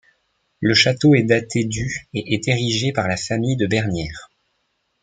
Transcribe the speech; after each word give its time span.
Le 0.61 0.73
château 0.73 1.13
est 1.13 1.21
daté 1.25 1.63
du 1.63 2.07
et 2.15 2.33
est 2.33 2.47
érigé 2.47 2.91
par 2.91 3.07
la 3.07 3.17
famille 3.17 3.55
de 3.55 3.67
Bernières. 3.67 4.31